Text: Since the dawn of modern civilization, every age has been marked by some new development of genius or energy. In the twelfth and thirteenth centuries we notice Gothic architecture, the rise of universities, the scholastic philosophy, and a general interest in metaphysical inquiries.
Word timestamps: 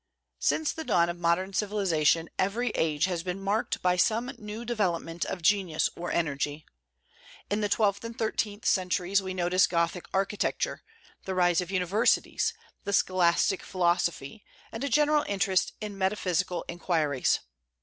Since 0.39 0.73
the 0.73 0.83
dawn 0.83 1.09
of 1.09 1.19
modern 1.19 1.53
civilization, 1.53 2.27
every 2.39 2.69
age 2.71 3.05
has 3.05 3.21
been 3.21 3.39
marked 3.39 3.83
by 3.83 3.97
some 3.97 4.31
new 4.39 4.65
development 4.65 5.25
of 5.25 5.43
genius 5.43 5.91
or 5.95 6.11
energy. 6.11 6.65
In 7.51 7.61
the 7.61 7.69
twelfth 7.69 8.03
and 8.03 8.17
thirteenth 8.17 8.65
centuries 8.65 9.21
we 9.21 9.35
notice 9.35 9.67
Gothic 9.67 10.07
architecture, 10.11 10.81
the 11.25 11.35
rise 11.35 11.61
of 11.61 11.69
universities, 11.69 12.51
the 12.83 12.93
scholastic 12.93 13.61
philosophy, 13.61 14.43
and 14.71 14.83
a 14.83 14.89
general 14.89 15.23
interest 15.27 15.73
in 15.79 15.99
metaphysical 15.99 16.65
inquiries. 16.67 17.39